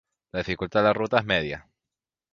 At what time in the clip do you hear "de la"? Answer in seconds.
0.81-0.93